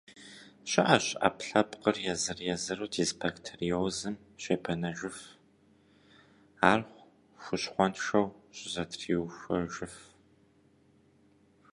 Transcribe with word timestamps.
Щыӏэщ 0.69 1.05
ӏэпкълъэпкъыр 1.19 1.97
езыр-езыру 2.13 2.87
дисбактериозым 2.93 4.15
щебэныжыф, 4.41 5.17
ар 6.71 6.81
хущхъуэншэу 7.43 8.27
щызэтриухуэжыф. 8.55 9.95